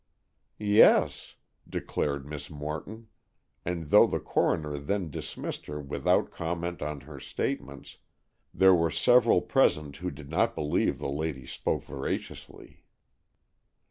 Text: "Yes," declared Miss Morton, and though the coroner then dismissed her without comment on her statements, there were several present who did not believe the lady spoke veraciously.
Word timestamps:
"Yes," 0.57 1.35
declared 1.69 2.25
Miss 2.25 2.49
Morton, 2.49 3.05
and 3.63 3.91
though 3.91 4.07
the 4.07 4.19
coroner 4.19 4.79
then 4.79 5.11
dismissed 5.11 5.67
her 5.67 5.79
without 5.79 6.31
comment 6.31 6.81
on 6.81 7.01
her 7.01 7.19
statements, 7.19 7.99
there 8.51 8.73
were 8.73 8.89
several 8.89 9.41
present 9.43 9.97
who 9.97 10.09
did 10.09 10.31
not 10.31 10.55
believe 10.55 10.97
the 10.97 11.07
lady 11.07 11.45
spoke 11.45 11.83
veraciously. 11.83 12.83